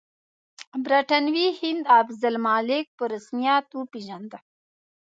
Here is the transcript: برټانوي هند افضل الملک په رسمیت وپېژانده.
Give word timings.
برټانوي 0.85 1.47
هند 1.59 1.83
افضل 1.99 2.33
الملک 2.37 2.85
په 2.97 3.03
رسمیت 3.13 3.65
وپېژانده. 3.73 4.37